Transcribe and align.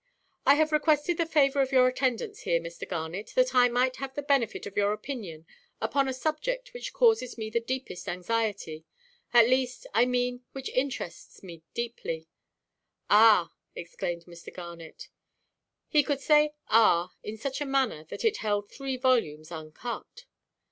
"I 0.47 0.55
have 0.55 0.71
requested 0.71 1.17
the 1.19 1.27
favour 1.27 1.61
of 1.61 1.71
your 1.71 1.87
attendance 1.87 2.39
here, 2.39 2.59
Mr. 2.59 2.89
Garnet, 2.89 3.33
that 3.35 3.53
I 3.53 3.69
might 3.69 3.97
have 3.97 4.15
the 4.15 4.23
benefit 4.23 4.65
of 4.65 4.75
your 4.75 4.93
opinion 4.93 5.45
upon 5.79 6.07
a 6.07 6.11
subject 6.13 6.73
which 6.73 6.91
causes 6.91 7.37
me 7.37 7.51
the 7.51 7.59
very 7.59 7.67
deepest 7.67 8.07
anxiety—at 8.09 9.47
least, 9.47 9.85
I 9.93 10.07
mean, 10.07 10.41
which 10.53 10.69
interests 10.69 11.43
me 11.43 11.61
deeply." 11.75 12.27
"Ah!" 13.11 13.53
exclaimed 13.75 14.25
Mr. 14.25 14.51
Garnet: 14.51 15.07
he 15.87 16.01
could 16.01 16.19
say 16.19 16.55
"ah!" 16.69 17.11
in 17.21 17.37
such 17.37 17.61
a 17.61 17.65
manner 17.67 18.03
that 18.05 18.25
it 18.25 18.37
held 18.37 18.71
three 18.71 18.97
volumes 18.97 19.51
uncut. 19.51 20.25